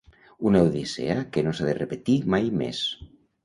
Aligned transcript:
Una 0.51 0.61
odissea 0.69 1.19
que 1.37 1.45
no 1.49 1.55
s’ha 1.59 1.69
de 1.69 1.77
repetir 1.83 2.19
mai 2.37 2.53
més 2.59 2.85